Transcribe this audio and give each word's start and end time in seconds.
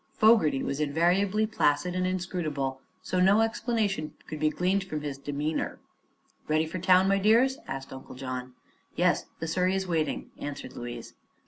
Fogerty 0.15 0.63
was 0.63 0.79
invariably 0.79 1.45
placid 1.45 1.93
and 1.93 2.07
inscrutable, 2.07 2.81
so 3.03 3.19
no 3.19 3.41
explanation 3.41 4.15
could 4.25 4.39
be 4.39 4.49
gleaned 4.49 4.83
from 4.83 5.01
his 5.01 5.19
demeanor. 5.19 5.77
"Ready 6.47 6.65
for 6.65 6.79
town, 6.79 7.07
my 7.07 7.19
dears?" 7.19 7.59
asked 7.67 7.93
Uncle 7.93 8.15
John. 8.15 8.55
"Yes; 8.95 9.27
the 9.39 9.45
surrey 9.47 9.75
is 9.75 9.85
waiting," 9.87 10.31
answered 10.39 10.73
Louise. 10.73 11.13